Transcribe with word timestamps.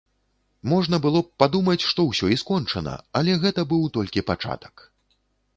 Можна 0.71 0.99
было 1.05 1.19
б 1.25 1.43
падумаць, 1.43 1.83
што 1.89 2.07
ўсё 2.09 2.25
і 2.37 2.39
скончана, 2.45 2.97
але 3.21 3.39
гэта 3.45 3.67
быў 3.75 3.85
толькі 3.99 4.27
пачатак. 4.31 4.75